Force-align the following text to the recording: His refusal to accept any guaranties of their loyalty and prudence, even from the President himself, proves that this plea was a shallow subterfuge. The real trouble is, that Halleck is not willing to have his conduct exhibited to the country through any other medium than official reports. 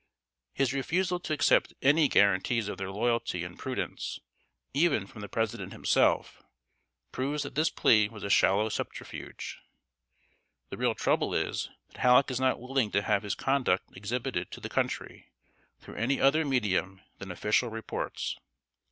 His 0.53 0.73
refusal 0.73 1.19
to 1.19 1.31
accept 1.31 1.75
any 1.83 2.07
guaranties 2.09 2.67
of 2.67 2.79
their 2.79 2.89
loyalty 2.89 3.43
and 3.43 3.55
prudence, 3.59 4.19
even 4.73 5.05
from 5.05 5.21
the 5.21 5.29
President 5.29 5.73
himself, 5.73 6.41
proves 7.11 7.43
that 7.43 7.53
this 7.53 7.69
plea 7.69 8.09
was 8.09 8.23
a 8.23 8.29
shallow 8.31 8.69
subterfuge. 8.69 9.59
The 10.71 10.77
real 10.77 10.95
trouble 10.95 11.35
is, 11.35 11.69
that 11.89 11.97
Halleck 11.97 12.31
is 12.31 12.39
not 12.39 12.59
willing 12.59 12.89
to 12.93 13.03
have 13.03 13.21
his 13.21 13.35
conduct 13.35 13.95
exhibited 13.95 14.49
to 14.49 14.59
the 14.59 14.69
country 14.69 15.29
through 15.79 15.97
any 15.97 16.19
other 16.19 16.43
medium 16.45 17.01
than 17.19 17.29
official 17.29 17.69
reports. 17.69 18.39